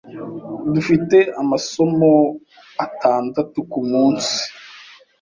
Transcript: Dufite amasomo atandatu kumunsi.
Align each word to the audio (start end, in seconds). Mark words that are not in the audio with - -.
Dufite 0.73 1.17
amasomo 1.41 2.11
atandatu 2.85 3.57
kumunsi. 3.71 4.35